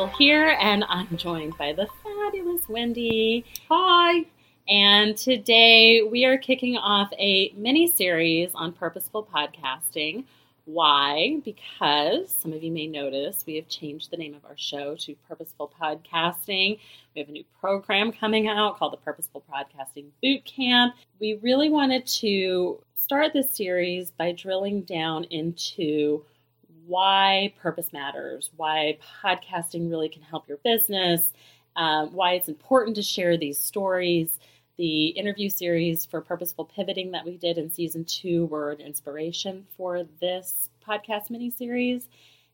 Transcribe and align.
Crystal 0.00 0.18
here, 0.18 0.56
and 0.58 0.82
I'm 0.88 1.14
joined 1.18 1.58
by 1.58 1.74
the 1.74 1.86
fabulous 2.02 2.66
Wendy. 2.70 3.44
Hi! 3.68 4.24
And 4.66 5.14
today 5.14 6.02
we 6.02 6.24
are 6.24 6.38
kicking 6.38 6.78
off 6.78 7.12
a 7.18 7.52
mini 7.54 7.86
series 7.86 8.50
on 8.54 8.72
purposeful 8.72 9.28
podcasting. 9.30 10.24
Why? 10.64 11.40
Because 11.44 12.30
some 12.30 12.54
of 12.54 12.62
you 12.62 12.72
may 12.72 12.86
notice 12.86 13.44
we 13.46 13.56
have 13.56 13.68
changed 13.68 14.10
the 14.10 14.16
name 14.16 14.34
of 14.34 14.42
our 14.46 14.56
show 14.56 14.96
to 15.00 15.14
Purposeful 15.28 15.70
Podcasting. 15.78 16.78
We 17.14 17.20
have 17.20 17.28
a 17.28 17.32
new 17.32 17.44
program 17.60 18.10
coming 18.10 18.48
out 18.48 18.78
called 18.78 18.94
the 18.94 18.98
Purposeful 18.98 19.44
Podcasting 19.52 20.06
Boot 20.22 20.46
Camp. 20.46 20.94
We 21.20 21.38
really 21.42 21.68
wanted 21.68 22.06
to 22.06 22.82
start 22.96 23.34
this 23.34 23.54
series 23.54 24.12
by 24.12 24.32
drilling 24.32 24.80
down 24.82 25.24
into 25.24 26.24
why 26.90 27.54
purpose 27.62 27.92
matters, 27.92 28.50
why 28.56 28.98
podcasting 29.22 29.88
really 29.88 30.08
can 30.08 30.22
help 30.22 30.48
your 30.48 30.58
business, 30.64 31.32
um, 31.76 32.12
why 32.12 32.32
it's 32.32 32.48
important 32.48 32.96
to 32.96 33.02
share 33.02 33.36
these 33.36 33.58
stories. 33.58 34.40
The 34.76 35.06
interview 35.06 35.50
series 35.50 36.04
for 36.04 36.20
Purposeful 36.20 36.64
Pivoting 36.64 37.12
that 37.12 37.24
we 37.24 37.36
did 37.36 37.58
in 37.58 37.70
season 37.70 38.04
two 38.04 38.46
were 38.46 38.72
an 38.72 38.80
inspiration 38.80 39.66
for 39.76 40.04
this 40.20 40.68
podcast 40.84 41.30
mini 41.30 41.50
series. 41.50 42.08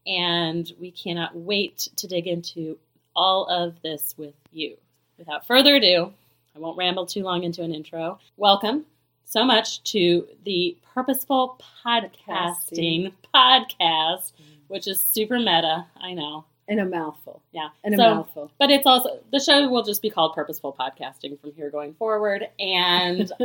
And 0.07 0.71
we 0.79 0.91
cannot 0.91 1.35
wait 1.35 1.89
to 1.97 2.07
dig 2.07 2.27
into 2.27 2.79
all 3.15 3.47
of 3.47 3.81
this 3.81 4.15
with 4.19 4.35
you. 4.53 4.77
Without 5.17 5.47
further 5.47 5.77
ado, 5.77 6.13
I 6.55 6.59
won't 6.59 6.77
ramble 6.77 7.07
too 7.07 7.23
long 7.23 7.43
into 7.43 7.63
an 7.63 7.75
intro. 7.75 8.19
Welcome 8.37 8.85
so 9.27 9.45
much 9.45 9.83
to 9.83 10.27
the 10.45 10.77
Purposeful 10.95 11.61
Podcasting 11.85 13.13
podcast, 13.35 14.33
mm. 14.33 14.45
which 14.69 14.87
is 14.87 15.01
super 15.01 15.39
meta. 15.39 15.85
I 16.01 16.15
know. 16.15 16.45
And 16.69 16.81
a 16.81 16.85
mouthful. 16.85 17.43
Yeah. 17.53 17.69
And 17.85 17.95
a 17.95 17.97
So- 17.97 18.15
mouthful. 18.15 18.51
But 18.59 18.71
it's 18.71 18.87
also, 18.87 19.21
the 19.31 19.39
show 19.41 19.69
will 19.69 19.83
just 19.83 20.01
be 20.01 20.11
called 20.11 20.35
Purposeful 20.35 20.75
Podcasting 20.79 21.41
from 21.41 21.53
here 21.53 21.71
going 21.71 21.95
forward. 21.95 22.49
And 22.59 23.31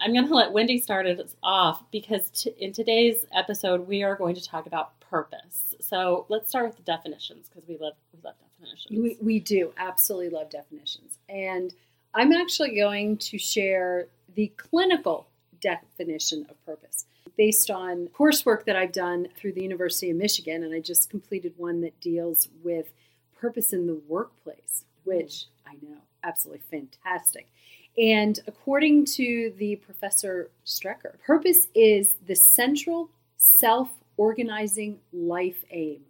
I'm 0.00 0.12
going 0.12 0.28
to 0.28 0.34
let 0.34 0.52
Wendy 0.52 0.78
start 0.78 1.06
it 1.06 1.34
off 1.42 1.82
because 1.90 2.30
t- 2.30 2.54
in 2.58 2.72
today's 2.72 3.26
episode, 3.34 3.86
we 3.88 4.02
are 4.02 4.16
going 4.16 4.34
to 4.36 4.44
talk 4.44 4.66
about 4.66 4.98
purpose. 5.00 5.74
So 5.80 6.24
let's 6.28 6.48
start 6.48 6.66
with 6.66 6.76
the 6.76 6.82
definitions 6.82 7.48
because 7.48 7.68
we 7.68 7.76
love, 7.78 7.94
we 8.14 8.20
love 8.24 8.34
definitions. 8.58 8.90
we, 9.02 9.16
we 9.20 9.40
do 9.40 9.72
absolutely 9.76 10.30
love 10.30 10.48
definitions. 10.50 11.18
And 11.28 11.74
I'm 12.14 12.32
actually 12.32 12.74
going 12.76 13.18
to 13.18 13.38
share 13.38 14.08
the 14.34 14.52
clinical 14.56 15.28
definition 15.60 16.46
of 16.50 16.64
purpose 16.66 17.06
based 17.36 17.70
on 17.70 18.08
coursework 18.08 18.64
that 18.64 18.76
I've 18.76 18.92
done 18.92 19.28
through 19.36 19.52
the 19.52 19.62
University 19.62 20.10
of 20.10 20.16
Michigan. 20.16 20.62
And 20.64 20.74
I 20.74 20.80
just 20.80 21.08
completed 21.08 21.54
one 21.56 21.80
that 21.80 21.98
deals 22.00 22.48
with 22.62 22.92
purpose 23.38 23.72
in 23.72 23.86
the 23.86 24.00
workplace, 24.08 24.84
which 25.04 25.46
mm. 25.46 25.46
I 25.66 25.74
know, 25.82 25.98
absolutely 26.22 26.62
fantastic. 26.70 27.48
And 27.96 28.38
according 28.46 29.04
to 29.16 29.52
the 29.58 29.76
professor 29.76 30.50
Strecher, 30.64 31.18
purpose 31.24 31.68
is 31.74 32.16
the 32.26 32.34
central 32.34 33.10
self 33.36 33.90
organizing 34.16 34.98
life 35.12 35.64
aim. 35.70 36.00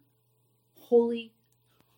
Holy 0.78 1.33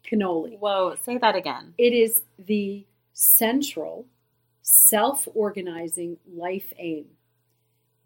cannoli. 0.06 0.58
Whoa, 0.58 0.94
say 1.02 1.18
that 1.18 1.34
again. 1.34 1.74
It 1.76 1.92
is 1.92 2.22
the 2.38 2.86
central 3.12 4.06
self 4.64 5.28
organizing 5.34 6.16
life 6.34 6.72
aim. 6.78 7.04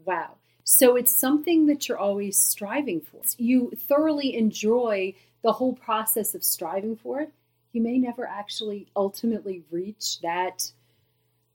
Wow. 0.04 0.34
So 0.64 0.96
it's 0.96 1.12
something 1.12 1.66
that 1.66 1.88
you're 1.88 1.98
always 1.98 2.38
striving 2.38 3.00
for. 3.00 3.22
You 3.38 3.72
thoroughly 3.74 4.36
enjoy 4.36 5.14
the 5.42 5.52
whole 5.52 5.72
process 5.72 6.34
of 6.34 6.44
striving 6.44 6.96
for 6.96 7.20
it. 7.20 7.32
You 7.72 7.80
may 7.80 7.96
never 7.96 8.26
actually 8.26 8.86
ultimately 8.96 9.62
reach 9.70 10.20
that 10.20 10.70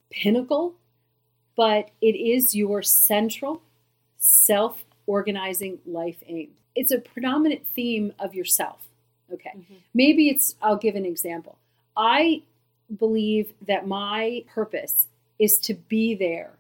pinnacle, 0.10 0.74
but 1.56 1.92
it 2.02 2.16
is 2.16 2.56
your 2.56 2.82
central 2.82 3.62
self 4.18 4.86
organizing 5.06 5.80
life 5.86 6.24
aim. 6.28 6.52
It's 6.76 6.92
a 6.92 6.98
predominant 6.98 7.68
theme 7.68 8.14
of 8.20 8.34
yourself. 8.34 8.88
Okay. 9.32 9.52
Mhm. 9.56 9.82
Maybe 9.94 10.30
it's, 10.30 10.56
I'll 10.62 10.78
give 10.78 10.96
an 10.96 11.06
example. 11.06 11.58
I 11.98 12.42
believe 12.98 13.54
that 13.66 13.88
my 13.88 14.44
purpose 14.54 15.08
is 15.40 15.58
to 15.60 15.74
be 15.74 16.16
there 16.16 16.54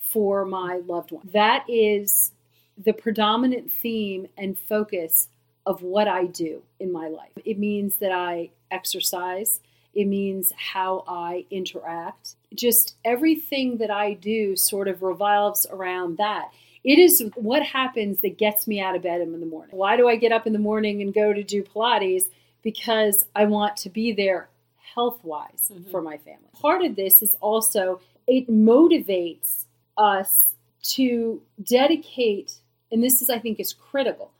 for 0.00 0.44
my 0.44 0.80
loved 0.86 1.12
one. 1.12 1.28
That 1.32 1.64
is 1.68 2.32
the 2.78 2.92
predominant 2.92 3.70
theme 3.70 4.28
and 4.36 4.58
focus 4.58 5.28
of 5.64 5.82
what 5.82 6.06
I 6.06 6.26
do 6.26 6.62
in 6.78 6.92
my 6.92 7.08
life. 7.08 7.32
It 7.44 7.58
means 7.58 7.96
that 7.96 8.12
I 8.12 8.50
exercise, 8.70 9.60
it 9.94 10.06
means 10.06 10.52
how 10.56 11.04
I 11.08 11.46
interact. 11.50 12.36
Just 12.54 12.96
everything 13.04 13.78
that 13.78 13.90
I 13.90 14.12
do 14.12 14.54
sort 14.54 14.88
of 14.88 15.02
revolves 15.02 15.66
around 15.70 16.18
that. 16.18 16.50
It 16.84 16.98
is 16.98 17.24
what 17.34 17.62
happens 17.62 18.18
that 18.18 18.38
gets 18.38 18.68
me 18.68 18.80
out 18.80 18.94
of 18.94 19.02
bed 19.02 19.20
in 19.20 19.32
the 19.40 19.46
morning. 19.46 19.76
Why 19.76 19.96
do 19.96 20.06
I 20.06 20.16
get 20.16 20.32
up 20.32 20.46
in 20.46 20.52
the 20.52 20.58
morning 20.58 21.02
and 21.02 21.12
go 21.12 21.32
to 21.32 21.42
do 21.42 21.62
Pilates? 21.62 22.24
Because 22.62 23.24
I 23.34 23.46
want 23.46 23.76
to 23.78 23.90
be 23.90 24.12
there 24.12 24.48
health 24.96 25.22
wise 25.22 25.70
Mhm. 25.72 25.90
for 25.90 26.00
my 26.02 26.16
family. 26.16 26.48
Part 26.54 26.82
of 26.84 26.96
this 26.96 27.22
is 27.22 27.36
also 27.40 28.00
it 28.26 28.48
motivates 28.48 29.66
us 29.96 30.54
to 30.82 31.42
dedicate, 31.62 32.60
and 32.90 33.04
this 33.04 33.20
is, 33.22 33.28
I 33.30 33.38
think, 33.38 33.60
is 33.60 33.72
critical. 33.72 34.32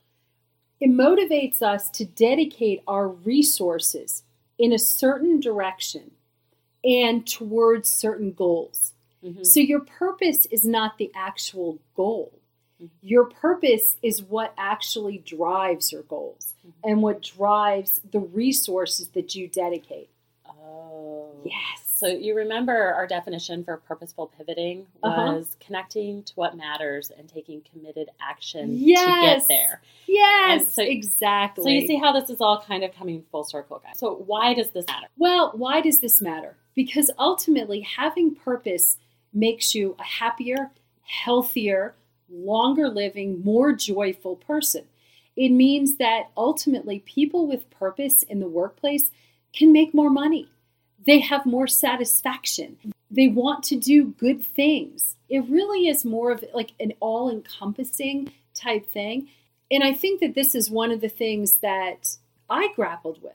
It 0.81 0.89
motivates 0.91 1.63
us 1.63 1.89
to 1.91 2.05
dedicate 2.05 2.83
our 2.89 3.07
resources 3.09 4.25
in 4.59 4.73
a 4.73 4.79
certain 4.79 5.39
direction 5.41 6.13
and 6.83 7.27
towards 7.27 7.89
certain 7.89 8.33
goals. 8.33 8.95
Mhm. 9.23 9.45
So 9.47 9.61
your 9.61 9.81
purpose 9.81 10.47
is 10.47 10.65
not 10.65 10.99
the 10.99 11.11
actual 11.15 11.79
goal. 11.95 12.33
Mhm. 12.83 12.91
Your 13.03 13.25
purpose 13.27 13.97
is 14.03 14.23
what 14.23 14.53
actually 14.57 15.19
drives 15.19 15.93
your 15.93 16.03
goals 16.03 16.55
Mhm. 16.67 16.73
and 16.85 17.03
what 17.03 17.23
drives 17.23 18.01
the 18.11 18.21
resources 18.21 19.09
that 19.09 19.35
you 19.35 19.49
dedicate. 19.49 20.09
Oh. 20.77 21.33
Yes. 21.45 21.83
So 21.95 22.07
you 22.09 22.37
remember 22.37 22.75
our 22.93 23.07
definition 23.07 23.65
for 23.65 23.79
purposeful 23.79 24.31
pivoting 24.37 24.87
Uh-huh. 25.03 25.33
was 25.37 25.57
connecting 25.61 26.23
to 26.25 26.33
what 26.35 26.57
matters 26.57 27.11
and 27.17 27.27
taking 27.29 27.63
committed 27.73 28.11
action 28.21 28.69
to 28.69 28.75
Yes. 28.75 29.47
get 29.47 29.49
there. 29.49 29.83
yes, 30.07 30.73
so- 30.75 30.83
exactly. 30.83 31.65
So 31.65 31.71
you 31.71 31.87
see 31.87 31.97
how 31.97 32.13
this 32.13 32.29
is 32.29 32.41
all 32.41 32.61
kind 32.61 32.85
of 32.85 32.93
coming 32.93 33.23
full 33.31 33.45
circle, 33.45 33.79
guys. 33.83 33.99
So 33.99 34.15
why 34.15 34.53
does 34.55 34.71
this 34.71 34.87
matter? 34.89 35.07
Well, 35.17 35.53
why 35.55 35.81
does 35.81 36.01
this 36.01 36.21
matter? 36.21 36.57
Because 36.75 37.11
ultimately, 37.19 37.81
having 37.81 38.35
purpose 38.35 38.99
makes 39.33 39.75
you 39.75 39.97
a 39.99 40.03
happier, 40.03 40.71
healthier, 41.05 41.95
longer 42.31 42.89
living, 42.91 43.43
more 43.43 43.73
joyful 43.73 44.37
person. 44.37 44.85
It 45.37 45.51
means 45.51 45.97
that 45.97 46.31
ultimately, 46.37 46.99
people 47.01 47.47
with 47.47 47.71
purpose 47.71 48.23
in 48.23 48.41
the 48.41 48.49
workplace 48.49 49.11
can 49.55 49.73
make 49.73 49.95
more 49.95 50.11
money. 50.11 50.49
They 51.05 51.21
have 51.21 51.47
more 51.47 51.67
satisfaction. 51.67 52.79
They 53.11 53.29
want 53.29 53.63
to 53.65 53.77
do 53.77 54.07
good 54.07 54.45
things. 54.45 55.17
It 55.29 55.41
really 55.49 55.89
is 55.89 56.05
more 56.05 56.31
of 56.31 56.45
like 56.55 56.73
an 56.81 56.93
all 57.01 57.31
encompassing 57.31 58.33
type 58.55 58.89
thing. 58.89 59.29
And 59.71 59.83
I 59.83 59.93
think 59.93 60.21
that 60.21 60.35
this 60.35 60.55
is 60.55 60.71
one 60.71 60.91
of 60.91 61.01
the 61.01 61.09
things 61.09 61.55
that 61.55 62.17
I 62.49 62.73
grappled 62.75 63.23
with. 63.23 63.33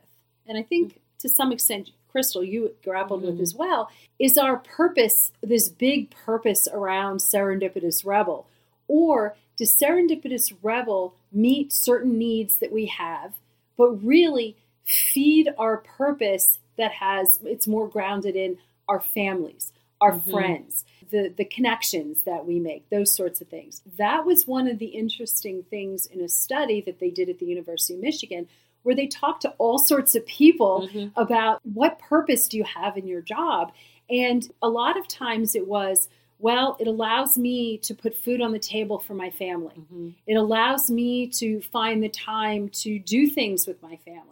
And 0.47 0.57
I 0.57 0.63
think 0.63 0.99
to 1.19 1.29
some 1.29 1.51
extent, 1.51 1.91
Crystal, 2.09 2.43
you 2.43 2.75
grappled 2.83 3.21
with 3.21 3.37
Mhm. 3.37 3.41
as 3.41 3.55
well, 3.55 3.89
is 4.19 4.37
our 4.37 4.57
purpose, 4.57 5.31
this 5.41 5.69
big 5.69 6.09
purpose 6.09 6.67
around 6.71 7.19
Serendipitous 7.19 8.05
Rebel? 8.05 8.47
Or 8.87 9.35
does 9.55 9.73
Serendipitous 9.73 10.53
Rebel 10.61 11.13
meet 11.31 11.71
certain 11.71 12.17
needs 12.17 12.57
that 12.57 12.71
we 12.71 12.87
have, 12.87 13.35
but 13.77 14.03
really 14.03 14.57
feed 14.83 15.53
our 15.57 15.77
purpose 15.77 16.59
that 16.81 16.91
has, 16.91 17.39
it's 17.43 17.67
more 17.67 17.87
grounded 17.87 18.35
in 18.35 18.57
our 18.89 18.99
families, 18.99 19.71
our 20.01 20.13
Mhm. 20.13 20.31
friends, 20.31 20.83
the, 21.11 21.29
the 21.29 21.45
connections 21.45 22.21
that 22.23 22.45
we 22.45 22.59
make, 22.59 22.89
those 22.89 23.11
sorts 23.11 23.39
of 23.39 23.47
things. 23.47 23.81
That 23.97 24.25
was 24.25 24.47
one 24.47 24.67
of 24.67 24.79
the 24.79 24.87
interesting 24.87 25.63
things 25.63 26.07
in 26.07 26.21
a 26.21 26.27
study 26.27 26.81
that 26.81 26.99
they 26.99 27.11
did 27.11 27.29
at 27.29 27.39
the 27.39 27.45
University 27.45 27.93
of 27.93 28.01
Michigan, 28.01 28.47
where 28.83 28.95
they 28.95 29.07
talked 29.07 29.43
to 29.43 29.51
all 29.59 29.77
sorts 29.77 30.15
of 30.15 30.25
people 30.25 30.89
Mhm. 30.91 31.11
about 31.15 31.61
what 31.63 31.99
purpose 31.99 32.47
do 32.47 32.57
you 32.57 32.63
have 32.63 32.97
in 32.97 33.07
your 33.07 33.21
job. 33.21 33.71
And 34.09 34.51
a 34.61 34.69
lot 34.69 34.97
of 34.97 35.07
times 35.07 35.55
it 35.55 35.67
was, 35.67 36.09
well, 36.39 36.75
it 36.79 36.87
allows 36.87 37.37
me 37.37 37.77
to 37.77 37.93
put 37.93 38.15
food 38.15 38.41
on 38.41 38.51
the 38.51 38.59
table 38.59 38.97
for 38.97 39.13
my 39.13 39.29
family. 39.29 39.75
Mhm. 39.93 40.15
It 40.25 40.33
allows 40.33 40.89
me 40.89 41.27
to 41.27 41.61
find 41.61 42.01
the 42.01 42.09
time 42.09 42.69
to 42.69 42.97
do 42.97 43.27
things 43.27 43.67
with 43.67 43.79
my 43.83 43.97
family. 43.97 44.25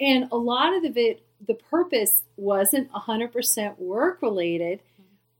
And 0.00 0.28
a 0.32 0.36
lot 0.36 0.84
of 0.84 0.96
it, 0.96 1.22
the 1.46 1.54
purpose 1.54 2.22
wasn't 2.36 2.90
100% 2.92 3.78
work 3.78 4.22
related, 4.22 4.80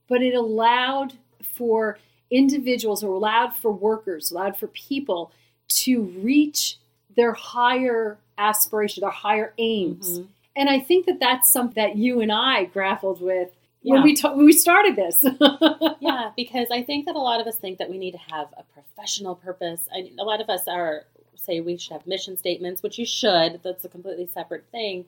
but 0.07 0.21
it 0.21 0.33
allowed 0.33 1.13
for 1.43 1.97
individuals 2.31 3.03
or 3.03 3.13
allowed 3.13 3.55
for 3.55 3.71
workers, 3.71 4.31
allowed 4.31 4.57
for 4.57 4.67
people 4.67 5.31
to 5.67 6.03
reach 6.03 6.77
their 7.15 7.33
higher 7.33 8.17
aspiration, 8.37 9.01
their 9.01 9.09
higher 9.09 9.53
aims. 9.57 10.19
Mhm. 10.19 10.27
And 10.55 10.69
I 10.69 10.79
think 10.79 11.05
that 11.05 11.19
that's 11.19 11.49
something 11.51 11.81
that 11.81 11.95
you 11.97 12.21
and 12.21 12.31
I 12.31 12.65
grappled 12.65 13.21
with 13.21 13.51
when 13.83 13.99
Yeah. 13.99 14.03
we 14.03 14.15
ta- 14.15 14.33
when 14.35 14.45
we 14.45 14.53
started 14.53 14.95
this. 14.95 15.23
yeah, 15.99 16.31
because 16.35 16.71
I 16.71 16.81
think 16.83 17.05
that 17.05 17.15
a 17.15 17.19
lot 17.19 17.39
of 17.39 17.47
us 17.47 17.57
think 17.57 17.77
that 17.77 17.89
we 17.89 17.97
need 17.97 18.11
to 18.11 18.17
have 18.17 18.47
a 18.57 18.63
professional 18.73 19.35
purpose. 19.35 19.87
I, 19.93 20.11
a 20.19 20.23
lot 20.23 20.41
of 20.41 20.49
us 20.49 20.67
are 20.67 21.05
say 21.35 21.59
we 21.61 21.77
should 21.77 21.93
have 21.93 22.07
mission 22.07 22.35
statements, 22.37 22.81
which 22.81 22.97
you 22.97 23.05
should. 23.05 23.59
That's 23.63 23.85
a 23.85 23.89
completely 23.89 24.25
separate 24.33 24.65
thing. 24.71 25.05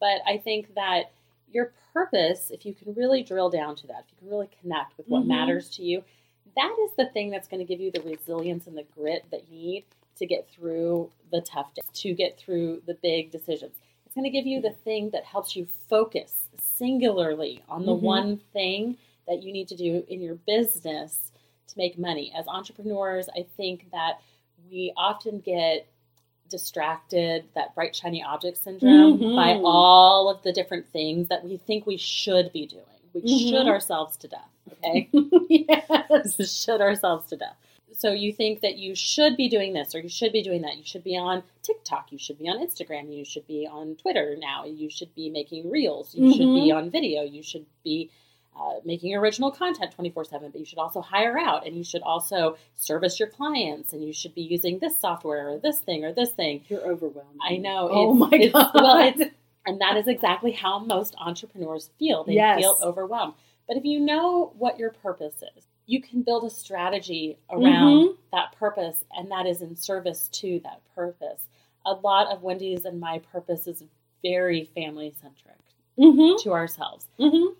But 0.00 0.20
I 0.26 0.38
think 0.38 0.74
that 0.74 1.10
your 1.50 1.72
purpose, 1.92 2.50
if 2.50 2.66
you 2.66 2.74
can 2.74 2.94
really 2.94 3.22
drill 3.22 3.50
down 3.50 3.74
to 3.76 3.86
that, 3.88 4.04
if 4.06 4.12
you 4.12 4.18
can 4.18 4.28
really 4.28 4.50
connect 4.60 4.96
with 4.96 5.08
what 5.08 5.22
Mhm. 5.22 5.28
matters 5.28 5.70
to 5.70 5.82
you, 5.82 6.04
that 6.56 6.76
is 6.80 6.92
the 6.94 7.06
thing 7.06 7.30
that's 7.30 7.48
going 7.48 7.58
to 7.58 7.64
give 7.64 7.80
you 7.80 7.90
the 7.90 8.00
resilience 8.02 8.66
and 8.66 8.76
the 8.76 8.82
grit 8.82 9.24
that 9.30 9.48
you 9.48 9.58
need 9.58 9.84
to 10.16 10.26
get 10.26 10.48
through 10.48 11.10
the 11.30 11.40
tough 11.40 11.72
days, 11.74 11.84
to 11.92 12.12
get 12.12 12.36
through 12.36 12.82
the 12.86 12.94
big 12.94 13.30
decisions. 13.30 13.80
It's 14.04 14.14
going 14.14 14.24
to 14.24 14.30
give 14.30 14.46
you 14.46 14.60
the 14.60 14.72
thing 14.72 15.10
that 15.10 15.24
helps 15.24 15.54
you 15.54 15.66
focus 15.88 16.48
singularly 16.58 17.62
on 17.68 17.86
the 17.86 17.94
Mhm. 17.94 18.00
one 18.02 18.36
thing 18.38 18.98
that 19.26 19.42
you 19.42 19.52
need 19.52 19.68
to 19.68 19.76
do 19.76 20.04
in 20.08 20.20
your 20.20 20.34
business 20.34 21.32
to 21.68 21.78
make 21.78 21.98
money. 21.98 22.32
As 22.34 22.48
entrepreneurs, 22.48 23.28
I 23.28 23.42
think 23.42 23.90
that 23.90 24.20
we 24.70 24.92
often 24.96 25.40
get 25.40 25.86
distracted, 26.48 27.44
that 27.54 27.74
bright, 27.74 27.94
shiny 27.94 28.22
object 28.22 28.58
syndrome, 28.58 29.18
Mhm. 29.18 29.36
by 29.36 29.60
all 29.64 30.28
of 30.28 30.42
the 30.42 30.52
different 30.52 30.88
things 30.88 31.28
that 31.28 31.44
we 31.44 31.56
think 31.56 31.86
we 31.86 31.96
should 31.96 32.52
be 32.52 32.66
doing. 32.66 32.82
We 33.14 33.22
Mhm. 33.22 33.48
should 33.50 33.66
ourselves 33.66 34.16
to 34.18 34.28
death, 34.28 34.50
okay? 34.72 35.08
yes. 35.48 36.62
should 36.64 36.80
ourselves 36.80 37.28
to 37.28 37.36
death. 37.36 37.56
So 37.92 38.12
you 38.12 38.32
think 38.32 38.60
that 38.60 38.76
you 38.76 38.94
should 38.94 39.36
be 39.36 39.48
doing 39.48 39.72
this 39.72 39.92
or 39.94 40.00
you 40.00 40.08
should 40.08 40.32
be 40.32 40.42
doing 40.42 40.62
that. 40.62 40.76
You 40.76 40.84
should 40.84 41.02
be 41.02 41.16
on 41.16 41.42
TikTok. 41.62 42.12
You 42.12 42.18
should 42.18 42.38
be 42.38 42.48
on 42.48 42.58
Instagram. 42.64 43.12
You 43.12 43.24
should 43.24 43.46
be 43.48 43.66
on 43.66 43.96
Twitter 43.96 44.36
now. 44.38 44.64
You 44.64 44.88
should 44.88 45.12
be 45.16 45.28
making 45.30 45.68
reels. 45.68 46.14
You 46.14 46.32
should 46.32 46.54
be 46.54 46.70
on 46.70 46.90
video. 46.90 47.22
You 47.22 47.42
should 47.42 47.66
be 47.82 48.10
uh, 48.56 48.80
making 48.84 49.14
original 49.14 49.50
content 49.50 49.92
24 49.92 50.24
7. 50.24 50.50
But 50.50 50.58
you 50.58 50.66
should 50.66 50.78
also 50.78 51.00
hire 51.00 51.38
out 51.38 51.66
and 51.66 51.76
you 51.76 51.84
should 51.84 52.02
also 52.02 52.56
service 52.76 53.18
your 53.18 53.28
clients 53.28 53.92
and 53.92 54.04
you 54.04 54.12
should 54.12 54.34
be 54.34 54.42
using 54.42 54.78
this 54.78 54.98
software 54.98 55.50
or 55.50 55.58
this 55.58 55.78
thing 55.80 56.04
or 56.04 56.12
this 56.12 56.32
thing. 56.32 56.62
You're 56.68 56.86
overwhelmed. 56.86 57.38
I 57.42 57.56
know. 57.56 57.88
Oh 57.90 58.14
my 58.14 58.30
god. 58.52 58.70
Well, 58.74 59.14
and 59.66 59.80
that 59.80 59.96
is 59.96 60.08
exactly 60.08 60.52
how 60.52 60.78
most 60.78 61.14
entrepreneurs 61.18 61.90
feel. 61.98 62.24
They 62.24 62.34
Yes. 62.34 62.58
feel 62.60 62.78
overwhelmed. 62.82 63.34
But 63.66 63.76
if 63.76 63.84
you 63.84 64.00
know 64.00 64.54
what 64.56 64.78
your 64.78 64.90
purpose 64.90 65.42
is, 65.56 65.66
you 65.86 66.00
can 66.00 66.22
build 66.22 66.44
a 66.44 66.50
strategy 66.50 67.38
around 67.50 68.08
Mhm. 68.08 68.16
that 68.32 68.52
purpose, 68.52 69.04
and 69.14 69.30
that 69.30 69.46
is 69.46 69.60
in 69.62 69.76
service 69.76 70.28
to 70.28 70.60
that 70.60 70.80
purpose. 70.94 71.46
A 71.84 71.92
lot 71.94 72.28
of 72.28 72.42
Wendy's 72.42 72.84
and 72.84 72.98
my 72.98 73.18
purpose 73.18 73.66
is 73.66 73.84
very 74.22 74.64
family 74.64 75.14
centric 75.20 75.58
mm-hmm. 75.98 76.42
to 76.42 76.52
ourselves. 76.52 77.06
Mm-hmm. 77.18 77.54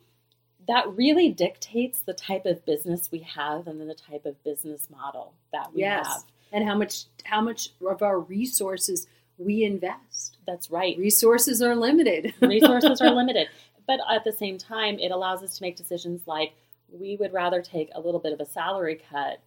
That 0.69 0.89
really 0.97 1.31
dictates 1.31 1.99
the 2.01 2.13
type 2.13 2.47
of 2.47 2.65
business 2.65 3.11
we 3.11 3.21
have 3.21 3.67
and 3.67 3.81
then 3.81 3.89
the 3.89 3.95
type 3.95 4.25
of 4.27 4.43
business 4.45 4.89
model 4.91 5.33
that 5.53 5.73
we 5.75 5.81
Yes. 5.81 6.07
have. 6.07 6.23
And 6.53 6.67
how 6.67 6.77
much 6.77 7.05
how 7.25 7.41
much 7.41 7.71
of 7.87 8.03
our 8.03 8.19
resources 8.21 9.07
we 9.39 9.65
invest. 9.65 10.37
That's 10.47 10.71
right. 10.71 10.97
Resources 10.99 11.63
are 11.63 11.77
limited. 11.77 12.35
resources 12.41 13.01
are 13.01 13.11
limited. 13.11 13.49
But 13.87 14.01
at 14.11 14.25
the 14.25 14.33
same 14.33 14.59
time, 14.59 14.99
it 14.99 15.11
allows 15.11 15.43
us 15.43 15.57
to 15.59 15.63
make 15.63 15.77
decisions 15.77 16.27
like 16.27 16.53
we 16.91 17.17
would 17.17 17.33
rather 17.33 17.63
take 17.63 17.91
a 17.95 18.01
little 18.01 18.21
bit 18.21 18.33
of 18.33 18.41
a 18.41 18.47
salary 18.47 19.01
cut 19.11 19.41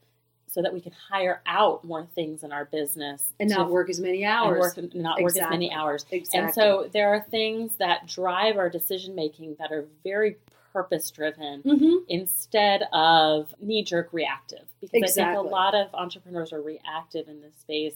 so 0.48 0.62
that 0.62 0.74
we 0.74 0.82
can 0.82 0.92
hire 1.10 1.42
out 1.46 1.84
more 1.84 2.06
things 2.14 2.44
in 2.44 2.52
our 2.52 2.66
business 2.66 3.32
and 3.40 3.50
not 3.50 3.70
work 3.70 3.90
as 3.90 4.00
many 4.00 4.24
and 4.24 4.34
hours. 4.34 4.60
work, 4.76 4.94
not 4.94 5.22
work 5.22 5.36
as 5.38 5.50
many 5.50 5.72
hours. 5.72 6.06
exactly. 6.12 6.40
And 6.42 6.54
so 6.54 6.90
there 6.92 7.10
are 7.14 7.22
things 7.22 7.76
that 7.78 8.06
drive 8.08 8.58
our 8.58 8.70
decision 8.70 9.16
making 9.16 9.56
that 9.60 9.72
are 9.72 9.86
very 10.04 10.38
purpose 10.72 11.10
driven 11.12 11.62
hmm 11.62 11.96
instead 12.10 12.84
of 12.94 13.54
knee 13.62 13.84
jerk 13.84 14.10
reactive. 14.12 14.66
Because 14.82 15.18
I 15.18 15.24
think 15.34 15.38
a 15.38 15.42
lot 15.42 15.76
of 15.76 15.94
entrepreneurs 15.94 16.52
are 16.54 16.62
reactive 16.62 17.28
in 17.28 17.42
this 17.42 17.56
space. 17.60 17.96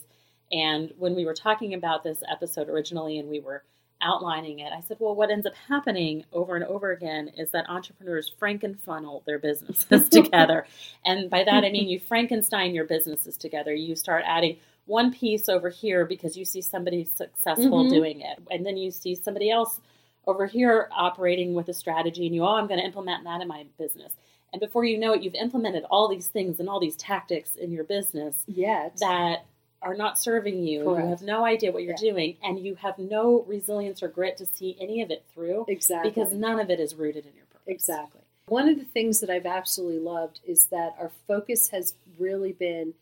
And 0.51 0.94
when 0.98 1.16
we 1.16 1.25
were 1.25 1.33
talking 1.33 1.74
about 1.74 2.04
this 2.04 2.22
episode 2.30 2.69
originally 2.69 3.18
and 3.18 3.30
we 3.30 3.39
were 3.39 3.63
outlining 4.01 4.60
it, 4.60 4.72
I 4.72 4.81
said, 4.81 4.98
well, 5.00 5.16
what 5.16 5.31
ends 5.31 5.45
up 5.45 5.54
happening 5.68 6.24
over 6.31 6.56
and 6.56 6.63
over 6.66 6.92
again 6.92 7.30
is 7.38 7.50
that 7.51 7.68
entrepreneurs 7.69 8.31
frankenfunnel 8.39 9.25
their 9.25 9.39
businesses 9.39 10.07
together. 10.18 10.66
And 11.04 11.30
by 11.30 11.44
that, 11.44 11.63
I 11.63 11.72
mean 11.72 11.88
you 11.94 12.00
Frankenstein 12.00 12.75
your 12.75 12.86
businesses 12.86 13.38
together. 13.38 13.74
You 13.74 13.95
start 13.95 14.24
adding 14.27 14.57
one 14.86 15.12
piece 15.12 15.50
over 15.50 15.69
here 15.69 16.06
because 16.06 16.38
you 16.38 16.45
see 16.45 16.62
somebody 16.62 17.04
successful 17.06 17.86
Mhm. 17.86 17.89
doing 17.89 18.22
it. 18.22 18.38
And 18.51 18.66
then 18.66 18.77
you 18.77 18.92
see 18.92 19.16
somebody 19.16 19.50
else 19.50 19.81
over 20.27 20.45
here 20.45 20.89
operating 20.92 21.54
with 21.54 21.69
a 21.69 21.74
strategy 21.74 22.25
and 22.25 22.36
you, 22.36 22.44
oh, 22.44 22.56
I'm 22.56 22.68
going 22.68 22.80
to 22.80 22.86
implement 22.86 23.24
that 23.24 23.42
in 23.42 23.48
my 23.48 23.66
business. 23.77 24.13
And 24.54 24.60
before 24.60 24.86
you 24.86 24.98
know 24.98 25.13
it, 25.13 25.22
you've 25.22 25.36
implemented 25.36 25.83
all 25.89 26.07
these 26.07 26.27
things 26.27 26.60
and 26.60 26.69
all 26.69 26.80
these 26.80 26.95
tactics 26.95 27.56
in 27.56 27.72
your 27.72 27.83
business 27.83 28.44
Yet. 28.48 28.98
that 29.00 29.45
are 29.81 29.95
not 29.95 30.18
serving 30.18 30.63
you. 30.63 30.83
Correct. 30.83 31.04
You 31.04 31.10
have 31.10 31.22
no 31.22 31.45
idea 31.45 31.72
what 31.72 31.83
you're 31.83 31.95
Yeah. 32.01 32.12
doing, 32.12 32.38
and 32.42 32.60
you 32.60 32.75
have 32.75 32.98
no 32.98 33.42
resilience 33.44 34.01
or 34.01 34.07
grit 34.07 34.38
to 34.38 34.45
see 34.45 34.75
any 34.80 35.01
of 35.01 35.12
it 35.12 35.25
through 35.33 35.66
exactly. 35.68 36.10
because 36.10 36.33
none 36.33 36.60
of 36.60 36.69
it 36.69 36.80
is 36.80 36.95
rooted 36.95 37.25
in 37.25 37.33
your 37.36 37.45
purpose. 37.45 37.68
Exactly. 37.68 38.22
One 38.48 38.69
of 38.69 38.77
the 38.80 38.86
things 38.86 39.19
that 39.19 39.30
I've 39.30 39.45
absolutely 39.45 40.00
loved 40.00 40.39
is 40.45 40.68
that 40.68 40.95
our 41.00 41.12
focus 41.27 41.69
has 41.69 41.94
really 42.18 42.54
been 42.54 42.94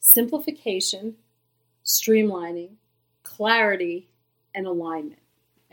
simplification, 0.00 1.16
streamlining, 1.84 2.76
clarity, 3.22 4.08
and 4.54 4.66
alignment. 4.66 5.18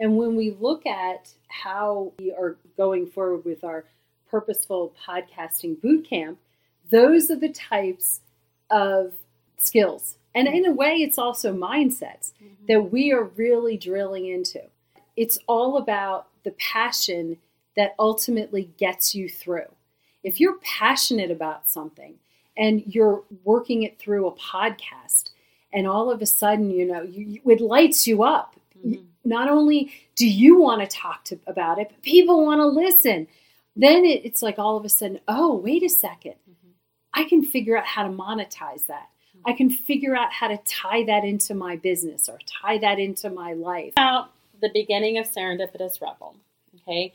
And 0.01 0.18
when 0.18 0.36
we 0.36 0.57
look 0.59 0.86
at 0.88 1.30
how 1.48 2.12
we 2.18 2.33
are 2.33 2.57
going 2.75 3.06
forward 3.06 3.45
with 3.45 3.63
our 3.63 3.86
purposeful 4.30 4.94
podcasting 5.07 5.80
boot 5.80 6.09
camp, 6.09 6.39
those 6.89 7.30
are 7.30 7.36
the 7.36 7.50
types 7.50 8.21
of 8.71 9.13
skills. 9.57 10.15
And 10.33 10.48
in 10.48 10.65
a 10.65 10.71
way, 10.71 10.95
it's 10.95 11.19
also 11.19 11.53
mindsets 11.53 12.31
that 12.68 12.92
we 12.92 13.12
are 13.13 13.25
really 13.25 13.77
drilling 13.77 14.25
into. 14.25 14.63
It's 15.15 15.38
all 15.45 15.77
about 15.77 16.27
the 16.44 16.51
passion 16.51 17.38
that 17.77 17.94
ultimately 18.00 18.71
gets 18.77 19.13
you 19.13 19.30
through. 19.30 19.69
If 20.24 20.39
you're 20.39 20.57
passionate 20.63 21.30
about 21.30 21.69
something 21.69 22.15
and 22.57 22.81
you're 22.88 23.24
working 23.44 23.83
it 23.83 24.00
through 24.00 24.25
a 24.25 24.31
podcast, 24.31 25.30
and 25.71 25.88
all 25.88 26.09
of 26.12 26.22
a 26.22 26.25
sudden, 26.25 26.72
you 26.72 26.86
know, 26.86 27.03
you, 27.03 27.39
it 27.46 27.62
lights 27.62 28.08
you 28.08 28.24
up. 28.24 28.55
Mhm. 28.86 29.05
Not 29.24 29.50
only 29.50 29.92
do 30.16 30.28
you 30.28 30.60
want 30.60 30.82
to 30.82 30.88
talk 30.88 31.24
to, 31.25 31.40
about 31.48 31.80
it, 31.80 31.88
but 31.90 32.01
people 32.01 32.46
want 32.46 32.60
to 32.60 32.66
listen. 32.68 33.28
Then 33.75 34.04
it, 34.06 34.25
it's 34.25 34.42
like 34.42 34.58
all 34.60 34.78
of 34.78 34.86
a 34.86 34.90
sudden, 34.90 35.20
oh, 35.28 35.56
wait 35.56 35.84
a 35.84 35.90
second. 35.90 36.36
Mhm. 36.50 36.72
I 37.13 37.24
can 37.25 37.44
figure 37.44 37.78
out 37.78 37.86
how 37.86 38.04
to 38.04 38.10
monetize 38.10 38.86
that. 38.88 39.10
I 39.46 39.54
can 39.54 39.70
figure 39.72 40.16
out 40.16 40.32
how 40.32 40.48
to 40.50 40.58
tie 40.66 41.04
that 41.06 41.24
into 41.24 41.56
my 41.56 41.75
business 41.75 42.30
or 42.30 42.38
tie 42.46 42.78
that 42.80 43.00
into 43.00 43.30
my 43.30 43.54
life. 43.54 43.94
about 43.94 44.32
the 44.62 44.70
beginning 44.72 45.18
of 45.18 45.25
Serendipitous 45.28 46.00
Rebel. 46.01 46.36
Okay, 46.75 47.13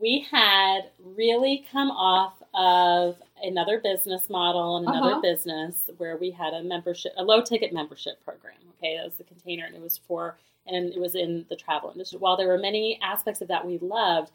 we 0.00 0.26
had 0.30 0.90
really 1.02 1.64
come 1.72 1.90
off 1.90 2.34
of 2.52 3.16
another 3.42 3.78
business 3.78 4.28
model 4.28 4.76
and 4.76 4.86
another 4.86 5.12
Uh-huh. 5.12 5.20
business 5.22 5.88
where 5.96 6.16
we 6.18 6.30
had 6.30 6.52
a 6.52 6.62
membership, 6.62 7.12
a 7.16 7.24
low 7.24 7.40
ticket 7.40 7.72
membership 7.72 8.22
program. 8.24 8.41
Okay, 8.82 8.96
that 8.96 9.04
was 9.04 9.14
the 9.16 9.24
container, 9.24 9.64
and 9.64 9.76
it 9.76 9.80
was 9.82 9.98
for, 10.08 10.36
and 10.66 10.92
it 10.92 10.98
was 11.00 11.14
in 11.14 11.46
the 11.48 11.56
travel 11.56 11.90
industry. 11.92 12.18
While 12.18 12.36
there 12.36 12.48
were 12.48 12.58
many 12.58 12.98
aspects 13.02 13.40
of 13.40 13.48
that 13.48 13.66
we 13.66 13.78
loved, 13.78 14.32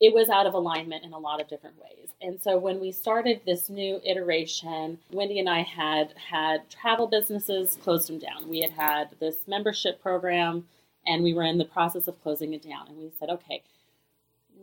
it 0.00 0.12
was 0.12 0.28
out 0.28 0.46
of 0.46 0.52
alignment 0.52 1.04
in 1.04 1.14
a 1.14 1.18
lot 1.18 1.40
of 1.40 1.48
different 1.48 1.76
ways. 1.80 2.10
And 2.20 2.38
so 2.40 2.58
when 2.58 2.80
we 2.80 2.92
started 2.92 3.40
this 3.46 3.70
new 3.70 4.00
iteration, 4.04 4.98
Wendy 5.10 5.38
and 5.38 5.48
I 5.48 5.62
had 5.62 6.12
had 6.18 6.68
travel 6.68 7.06
businesses 7.06 7.78
closed 7.82 8.08
them 8.10 8.18
down. 8.18 8.48
We 8.48 8.60
had 8.60 8.70
had 8.72 9.08
this 9.20 9.36
membership 9.48 10.02
program 10.02 10.66
and 11.06 11.22
we 11.22 11.32
were 11.32 11.44
in 11.44 11.56
the 11.56 11.64
process 11.64 12.08
of 12.08 12.20
closing 12.22 12.52
it 12.52 12.62
down. 12.62 12.88
And 12.88 12.98
we 12.98 13.10
said, 13.18 13.30
okay, 13.30 13.62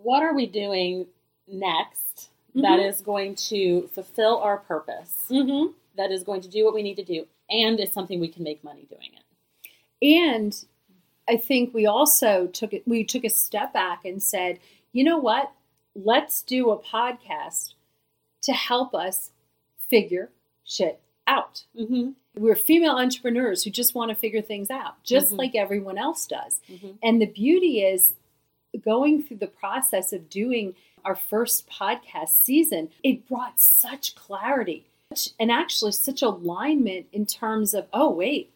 what 0.03 0.21
are 0.21 0.35
we 0.35 0.45
doing 0.45 1.07
next 1.47 2.29
that 2.55 2.79
Mhm. 2.79 2.87
is 2.89 3.01
going 3.01 3.33
to 3.35 3.87
fulfill 3.93 4.37
our 4.39 4.57
purpose, 4.57 5.25
Mm-hmm. 5.29 5.71
that 5.95 6.11
is 6.11 6.23
going 6.23 6.41
to 6.41 6.49
do 6.49 6.63
what 6.65 6.75
we 6.75 6.83
need 6.83 6.97
to 6.97 7.03
do, 7.03 7.25
and 7.53 7.79
it's 7.79 7.93
something 7.93 8.19
we 8.19 8.27
can 8.27 8.43
make 8.43 8.63
money 8.63 8.85
doing 8.89 9.11
it? 9.13 9.23
And 10.19 10.53
I 11.29 11.37
think 11.37 11.73
we 11.73 11.85
also 11.85 12.47
took 12.47 12.73
it 12.73 12.83
we 12.87 13.03
took 13.03 13.23
a 13.23 13.29
step 13.29 13.71
back 13.73 14.03
and 14.05 14.21
said, 14.21 14.59
you 14.91 15.03
know 15.03 15.17
what? 15.17 15.51
Let's 15.95 16.41
do 16.41 16.71
a 16.71 16.77
podcast 16.81 17.73
to 18.43 18.51
help 18.53 18.93
us 18.93 19.31
figure 19.89 20.29
shit 20.65 20.99
out. 21.27 21.63
Mm-hmm. 21.79 22.11
We're 22.35 22.55
female 22.55 22.95
entrepreneurs 22.97 23.63
who 23.63 23.69
just 23.69 23.93
want 23.95 24.09
to 24.09 24.15
figure 24.15 24.41
things 24.41 24.69
out, 24.71 25.01
just 25.03 25.31
Mhm. 25.33 25.37
like 25.37 25.55
everyone 25.55 25.97
else 25.97 26.25
does. 26.25 26.59
Mm-hmm. 26.69 26.91
And 27.03 27.21
the 27.21 27.27
beauty 27.27 27.81
is 27.83 28.15
going 28.83 29.21
through 29.23 29.37
the 29.37 29.47
process 29.47 30.11
of 30.13 30.29
doing 30.29 30.75
our 31.05 31.15
first 31.15 31.69
podcast 31.69 32.43
season, 32.43 32.89
it 33.03 33.27
brought 33.27 33.61
such 33.61 34.15
clarity 34.15 34.85
and 35.39 35.51
actually 35.51 35.91
such 35.91 36.21
alignment 36.21 37.05
in 37.11 37.25
terms 37.25 37.73
of, 37.73 37.87
oh, 37.93 38.09
wait, 38.09 38.51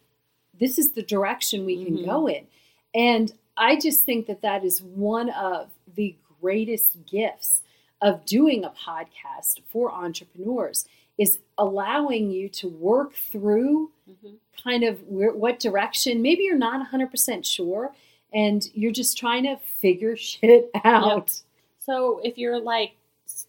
this 0.60 0.78
is 0.78 0.92
the 0.92 1.02
direction 1.04 1.66
we 1.66 1.84
can 1.86 1.98
Mhm. 1.98 2.06
go 2.06 2.28
in. 2.28 2.48
And 2.94 3.34
I 3.56 3.76
just 3.76 4.04
think 4.04 4.28
that 4.28 4.42
that 4.42 4.64
is 4.64 4.82
one 4.82 5.30
of 5.32 5.70
the 5.96 6.16
greatest 6.42 7.06
gifts 7.06 7.64
of 8.02 8.26
doing 8.26 8.64
a 8.64 8.70
podcast 8.70 9.62
for 9.68 9.92
entrepreneurs 9.92 10.86
is 11.18 11.40
allowing 11.58 12.30
you 12.32 12.48
to 12.50 12.68
work 12.70 13.14
through 13.14 13.92
Mm-hmm. 14.10 14.36
kind 14.64 14.84
of 14.86 15.06
where, 15.10 15.34
what 15.34 15.60
direction 15.60 16.22
maybe 16.22 16.44
you're 16.44 16.58
not 16.58 16.80
100% 16.80 17.46
sure 17.46 17.94
and 18.32 18.70
you're 18.74 18.92
just 18.92 19.18
trying 19.18 19.44
to 19.44 19.58
figure 19.58 20.16
shit 20.30 20.70
out 20.86 21.42
So 21.80 22.20
if 22.24 22.38
you're 22.38 22.60
like 22.60 22.94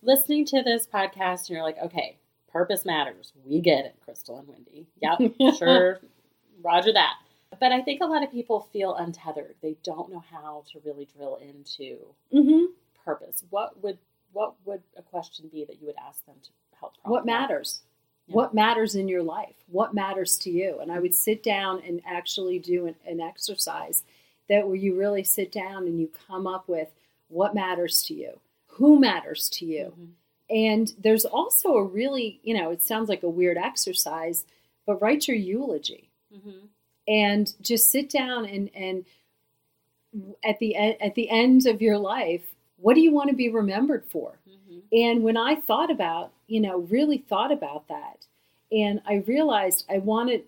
listening 0.02 0.44
to 0.46 0.62
this 0.62 0.86
podcast 0.86 1.42
and 1.46 1.50
you're 1.50 1.62
like, 1.62 1.78
okay, 1.78 2.16
purpose 2.50 2.84
matters, 2.84 3.32
we 3.44 3.60
get 3.60 3.84
it, 3.84 3.94
Crystal 4.04 4.38
and 4.38 4.48
Wendy. 4.48 4.86
Yep, 5.02 5.32
sure, 5.58 6.00
Roger 6.62 6.92
that. 6.92 7.14
But 7.60 7.72
I 7.72 7.80
think 7.82 8.02
a 8.02 8.06
lot 8.06 8.22
of 8.22 8.30
people 8.30 8.68
feel 8.72 8.94
untethered. 8.96 9.54
They 9.62 9.76
don't 9.82 10.10
know 10.12 10.22
how 10.30 10.64
to 10.72 10.80
really 10.84 11.06
drill 11.16 11.36
into 11.36 11.98
hmm 12.32 12.66
purpose. 13.04 13.42
What 13.50 13.82
would 13.82 13.98
what 14.32 14.54
would 14.66 14.82
a 14.96 15.02
question 15.02 15.48
be 15.48 15.64
that 15.64 15.80
you 15.80 15.86
would 15.86 15.96
ask 16.06 16.24
them 16.26 16.36
to 16.42 16.50
help? 16.78 16.92
prompt 17.02 17.08
what 17.10 17.24
matters 17.26 17.80
Yeah. 18.26 18.34
what 18.34 18.54
matters 18.54 18.94
in 18.94 19.08
your 19.08 19.22
life 19.22 19.56
what 19.68 19.94
matters 19.94 20.36
to 20.40 20.50
you 20.50 20.78
and 20.80 20.92
i 20.92 20.98
would 21.00 21.14
sit 21.14 21.42
down 21.42 21.80
and 21.86 22.02
actually 22.06 22.58
do 22.58 22.86
an, 22.86 22.94
an 23.06 23.20
exercise 23.20 24.04
that 24.50 24.66
where 24.66 24.76
you 24.76 24.94
really 24.94 25.24
sit 25.24 25.50
down 25.50 25.86
and 25.88 25.98
you 25.98 26.10
come 26.28 26.46
up 26.46 26.68
with 26.68 26.88
what 27.28 27.54
matters 27.54 28.02
to 28.04 28.14
you 28.14 28.38
who 28.66 29.00
matters 29.00 29.48
to 29.48 29.64
you 29.64 29.94
Mhm. 29.98 30.08
And 30.50 30.92
there's 30.98 31.24
also 31.24 31.74
a 31.74 31.84
really 31.84 32.40
you 32.42 32.56
know 32.56 32.70
it 32.70 32.82
sounds 32.82 33.08
like 33.08 33.22
a 33.22 33.28
weird 33.28 33.56
exercise 33.58 34.44
but 34.86 35.00
write 35.02 35.28
your 35.28 35.36
eulogy 35.36 36.08
Mhm. 36.34 36.68
and 37.06 37.54
just 37.60 37.90
sit 37.90 38.08
down 38.10 38.46
and 38.46 38.70
and 38.74 39.04
at 40.42 40.58
the 40.58 40.68
e- 40.70 40.96
at 41.00 41.14
the 41.14 41.28
end 41.28 41.66
of 41.66 41.82
your 41.82 41.98
life 41.98 42.54
what 42.78 42.94
do 42.94 43.00
you 43.00 43.12
want 43.12 43.28
to 43.28 43.36
be 43.36 43.48
remembered 43.48 44.04
for 44.06 44.38
Mhm. 44.48 44.82
and 44.92 45.22
when 45.22 45.36
I 45.36 45.56
thought 45.56 45.90
about, 45.90 46.30
you 46.46 46.60
know, 46.60 46.78
really 46.78 47.18
thought 47.18 47.50
about 47.52 47.88
that, 47.88 48.26
and 48.72 49.02
I 49.04 49.14
realized 49.26 49.84
I 49.88 49.98
wanted, 49.98 50.44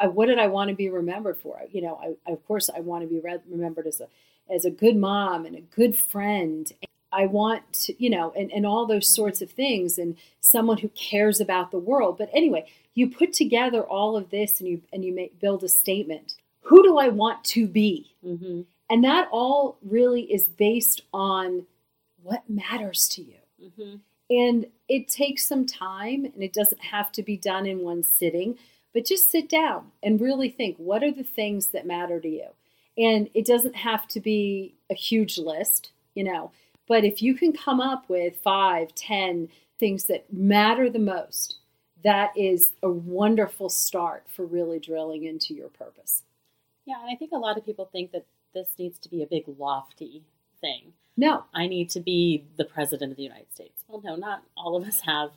I, 0.00 0.08
what 0.08 0.26
did 0.26 0.38
I 0.38 0.48
want 0.48 0.68
to 0.70 0.74
be 0.74 0.88
remembered 0.90 1.38
for? 1.38 1.62
You 1.72 1.80
know, 1.82 1.94
I, 2.26 2.30
of 2.32 2.44
course, 2.46 2.68
I 2.68 2.80
want 2.80 3.02
to 3.02 3.08
be 3.08 3.20
re- 3.20 3.38
remembered 3.48 3.86
as 3.86 4.00
a 4.00 4.08
as 4.50 4.64
a 4.66 4.70
good 4.70 4.96
mom 4.96 5.46
and 5.46 5.56
a 5.56 5.60
good 5.60 5.96
friend. 5.96 6.70
I 7.14 7.26
want 7.26 7.72
to, 7.84 8.02
you 8.02 8.10
know, 8.10 8.32
and, 8.36 8.52
and 8.52 8.66
all 8.66 8.86
those 8.86 9.08
sorts 9.08 9.40
of 9.40 9.50
things, 9.50 9.98
and 9.98 10.16
someone 10.40 10.78
who 10.78 10.88
cares 10.88 11.40
about 11.40 11.70
the 11.70 11.78
world. 11.78 12.18
But 12.18 12.30
anyway, 12.32 12.66
you 12.94 13.08
put 13.08 13.32
together 13.32 13.82
all 13.82 14.16
of 14.16 14.30
this, 14.30 14.60
and 14.60 14.68
you 14.68 14.82
and 14.92 15.04
you 15.04 15.14
make, 15.14 15.38
build 15.38 15.62
a 15.64 15.68
statement. 15.68 16.34
Who 16.62 16.82
do 16.82 16.98
I 16.98 17.08
want 17.08 17.44
to 17.44 17.66
be? 17.66 18.14
Mhm. 18.24 18.64
And 18.90 19.04
that 19.04 19.28
all 19.30 19.76
really 19.82 20.22
is 20.32 20.48
based 20.48 21.02
on 21.12 21.66
what 22.22 22.48
matters 22.48 23.08
to 23.10 23.22
you. 23.22 23.40
Mhm. 23.62 24.00
And 24.30 24.66
it 24.88 25.08
takes 25.08 25.46
some 25.46 25.66
time 25.66 26.24
and 26.24 26.42
it 26.42 26.52
doesn't 26.52 26.80
have 26.80 27.12
to 27.12 27.22
be 27.22 27.36
done 27.36 27.66
in 27.66 27.82
one 27.82 28.02
sitting, 28.02 28.58
but 28.92 29.04
just 29.04 29.30
sit 29.30 29.48
down 29.48 29.92
and 30.02 30.20
really 30.20 30.48
think 30.48 30.76
what 30.78 31.02
are 31.02 31.10
the 31.12 31.24
things 31.24 31.68
that 31.68 31.86
matter 31.86 32.20
to 32.20 32.28
you? 32.28 32.48
And 32.96 33.28
it 33.34 33.46
doesn't 33.46 33.76
have 33.76 34.06
to 34.08 34.20
be 34.20 34.74
a 34.90 34.94
huge 34.94 35.36
list, 35.38 35.92
you 36.14 36.24
know, 36.24 36.50
but 36.86 37.04
if 37.04 37.22
you 37.22 37.34
can 37.34 37.52
come 37.52 37.80
up 37.80 38.08
with 38.08 38.36
five, 38.42 38.94
ten 38.94 39.48
things 39.78 40.04
that 40.04 40.32
matter 40.32 40.88
the 40.90 40.98
most, 40.98 41.56
that 42.02 42.32
is 42.36 42.72
a 42.82 42.90
wonderful 42.90 43.68
start 43.68 44.24
for 44.28 44.44
really 44.44 44.78
drilling 44.78 45.24
into 45.24 45.54
your 45.54 45.68
purpose. 45.68 46.22
Yeah, 46.86 47.00
and 47.00 47.10
I 47.10 47.16
think 47.16 47.32
a 47.32 47.38
lot 47.38 47.56
of 47.56 47.64
people 47.64 47.86
think 47.86 48.12
that 48.12 48.26
this 48.52 48.68
needs 48.78 48.98
to 49.00 49.08
be 49.10 49.22
a 49.22 49.26
big 49.26 49.44
lofty 49.58 50.22
thing. 50.60 50.92
No, 51.16 51.44
I 51.54 51.66
need 51.66 51.90
to 51.90 52.00
be 52.00 52.44
the 52.56 52.64
president 52.64 53.10
of 53.12 53.16
the 53.16 53.22
United 53.22 53.52
States. 53.54 53.84
Well, 53.88 54.02
no, 54.04 54.16
not 54.16 54.42
all 54.56 54.76
of 54.76 54.86
us 54.86 55.00
have 55.00 55.30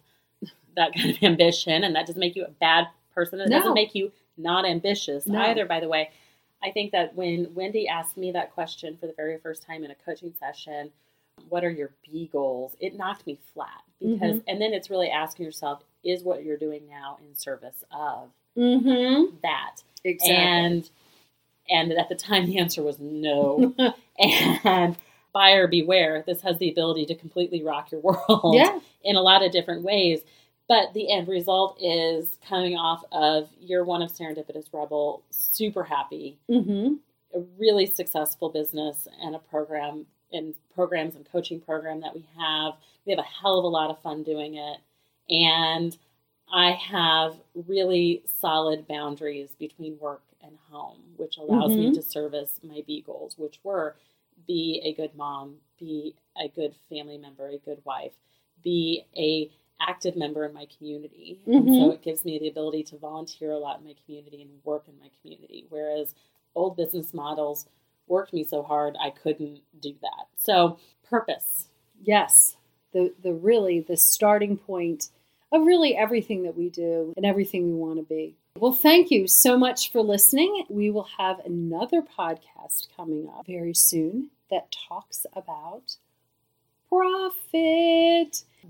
that 0.75 0.94
kind 0.94 1.12
of 1.12 1.24
ambition, 1.24 1.84
and 1.84 1.96
that 1.96 2.06
doesn't 2.06 2.20
make 2.20 2.36
you 2.36 2.44
a 2.46 2.50
bad 2.51 2.88
person. 3.13 3.39
It 3.39 3.50
No. 3.50 3.60
doesn't 3.60 3.74
make 3.74 3.96
you 3.96 4.12
not 4.38 4.66
ambitious 4.66 5.25
No. 5.25 5.39
either, 5.39 5.66
by 5.66 5.80
the 5.80 5.88
way. 5.88 6.12
I 6.63 6.72
think 6.72 6.92
that 6.92 7.16
when 7.16 7.54
Wendy 7.54 7.88
asked 7.88 8.18
me 8.18 8.32
that 8.32 8.54
question 8.54 8.98
for 8.98 9.08
the 9.08 9.13
very 9.13 9.38
first 9.38 9.63
time 9.63 9.84
in 9.84 9.92
a 9.92 9.96
coaching 9.96 10.34
session, 10.39 10.92
what 11.50 11.63
are 11.63 11.70
your 11.70 11.91
B 12.03 12.29
goals? 12.32 12.75
It 12.79 12.98
knocked 12.98 13.25
me 13.25 13.39
flat 13.53 13.84
because, 14.00 14.41
and 14.48 14.62
then 14.62 14.74
it's 14.74 14.89
really 14.89 15.10
asking 15.10 15.46
yourself, 15.46 15.84
is 16.03 16.24
what 16.24 16.44
you're 16.44 16.58
doing 16.58 16.84
now 16.89 17.17
in 17.25 17.36
service 17.36 17.84
of 17.91 18.29
mm-hmm. 18.58 19.36
that? 19.44 19.82
exactly. 20.03 20.36
And 20.36 20.89
and 21.70 21.91
at 21.94 22.10
the 22.10 22.15
time 22.15 22.46
the 22.46 22.60
answer 22.60 22.82
was 22.82 23.00
no. 23.00 23.75
and 24.63 24.96
buyer 25.34 25.67
beware, 25.67 26.24
this 26.25 26.41
has 26.41 26.58
the 26.58 26.70
ability 26.70 27.06
to 27.08 27.15
completely 27.15 27.63
rock 27.63 27.91
your 27.91 28.01
world 28.01 28.56
yeah, 28.56 28.79
in 29.03 29.15
a 29.15 29.22
lot 29.22 29.44
of 29.44 29.51
different 29.51 29.84
ways. 29.84 30.22
But 30.67 30.94
the 30.94 31.12
end 31.12 31.29
result 31.29 31.77
is 31.82 32.38
coming 32.48 32.75
off 32.75 33.03
of 33.12 33.50
year 33.60 33.86
one 33.86 34.01
of 34.01 34.12
Serendipitous 34.12 34.65
Rebel, 34.74 35.24
super 35.29 35.84
happy, 35.84 36.39
mm-hmm. 36.50 36.96
a 37.38 37.44
really 37.58 37.86
successful 37.86 38.50
business 38.50 39.08
and 39.22 39.34
a 39.34 39.39
program 39.39 40.06
and 40.31 40.53
programs 40.74 41.15
and 41.15 41.29
coaching 41.31 41.60
program 41.60 42.01
that 42.01 42.13
we 42.13 42.25
have. 42.38 42.74
We 43.05 43.12
have 43.12 43.19
a 43.19 43.24
hell 43.24 43.60
of 43.60 43.65
a 43.65 43.67
lot 43.67 43.89
of 43.89 44.00
fun 44.01 44.24
doing 44.24 44.55
it. 44.55 44.77
And 45.29 45.98
I 46.51 46.72
have 46.72 47.36
really 47.67 48.24
solid 48.25 48.88
boundaries 48.88 49.50
between 49.60 50.00
work 50.00 50.22
and 50.41 50.57
home, 50.69 51.01
which 51.17 51.38
allows 51.38 51.72
me 51.77 51.89
Mhm. 51.89 51.93
to 51.96 52.01
service 52.01 52.60
my 52.63 52.81
B 52.81 53.01
goals, 53.01 53.38
which 53.38 53.63
were 53.63 53.96
be 54.46 54.79
a 54.84 54.93
good 54.93 55.15
mom, 55.15 55.60
be 55.77 56.15
a 56.38 56.48
good 56.48 56.75
family 56.89 57.17
member, 57.17 57.48
a 57.48 57.57
good 57.57 57.84
wife, 57.86 58.13
be 58.63 59.03
a 59.17 59.50
active 59.79 60.15
member 60.15 60.46
in 60.46 60.53
my 60.53 60.65
community. 60.77 61.39
And 61.46 61.69
so 61.75 61.91
it 61.91 62.01
gives 62.01 62.25
me 62.25 62.39
the 62.39 62.48
ability 62.48 62.84
to 62.86 62.98
volunteer 62.98 63.51
a 63.51 63.57
lot 63.57 63.79
in 63.79 63.86
my 63.86 63.96
community 64.05 64.41
and 64.41 64.63
work 64.63 64.88
in 64.88 64.98
my 65.00 65.10
community. 65.22 65.65
Whereas 65.69 66.15
old 66.55 66.75
business 66.75 67.13
models 67.13 67.67
worked 68.07 68.33
me 68.33 68.43
so 68.43 68.63
hard 68.63 68.95
I 68.99 69.11
couldn't 69.11 69.61
do 69.81 69.93
that. 70.01 70.27
So 70.37 70.79
purpose. 71.09 71.67
Yes, 72.03 72.57
the 72.93 73.13
the 73.21 73.33
really 73.33 73.81
the 73.81 73.97
starting 73.97 74.57
point 74.57 75.09
of 75.51 75.65
really 75.65 75.95
everything 75.95 76.43
that 76.43 76.57
we 76.57 76.69
do 76.69 77.13
and 77.15 77.25
everything 77.25 77.67
we 77.67 77.75
want 77.75 77.99
to 77.99 78.03
be. 78.03 78.35
Well, 78.57 78.73
thank 78.73 79.11
you 79.11 79.27
so 79.27 79.57
much 79.57 79.91
for 79.91 80.01
listening. 80.01 80.65
We 80.69 80.89
will 80.89 81.07
have 81.17 81.39
another 81.45 82.01
podcast 82.01 82.87
coming 82.95 83.29
up 83.37 83.45
very 83.45 83.73
soon 83.73 84.31
that 84.49 84.75
talks 84.89 85.25
about 85.33 85.95
profit. 86.89 88.43